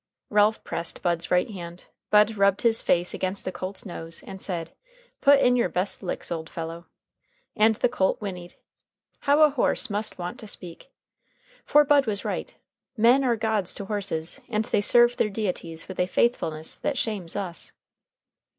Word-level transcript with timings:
Ralph 0.31 0.63
pressed 0.63 1.03
Bud's 1.03 1.29
right 1.29 1.51
hand. 1.51 1.85
Bud 2.09 2.35
rubbed 2.35 2.63
his 2.63 2.81
face 2.81 3.13
against 3.13 3.45
the 3.45 3.51
colt's 3.51 3.85
nose 3.85 4.23
and 4.23 4.41
said: 4.41 4.71
"Put 5.21 5.39
in 5.39 5.55
your 5.55 5.69
best 5.69 6.01
licks, 6.01 6.31
old 6.31 6.49
fellow." 6.49 6.87
And 7.55 7.75
the 7.75 7.87
colt 7.87 8.19
whinnied. 8.19 8.55
How 9.19 9.43
a 9.43 9.51
horse 9.51 9.91
must 9.91 10.17
want 10.17 10.39
to 10.39 10.47
speak! 10.47 10.89
For 11.65 11.85
Bud 11.85 12.07
was 12.07 12.25
right. 12.25 12.55
Men 12.97 13.23
are 13.23 13.35
gods 13.35 13.75
to 13.75 13.85
horses, 13.85 14.41
and 14.49 14.65
they 14.65 14.81
serve 14.81 15.17
their 15.17 15.29
deities 15.29 15.87
with 15.87 15.99
a 15.99 16.07
faithfulness 16.07 16.79
that 16.79 16.97
shames 16.97 17.35
us. 17.35 17.71